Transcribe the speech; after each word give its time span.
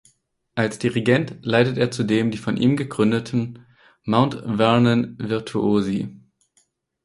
Als 0.55 0.79
Dirigent 0.79 1.37
leitet 1.45 1.77
er 1.77 1.91
zudem 1.91 2.31
die 2.31 2.39
von 2.39 2.57
ihm 2.57 2.75
gegründeten 2.75 3.67
"Mount 4.03 4.33
Vernon 4.33 5.15
Virtuosi". 5.19 6.19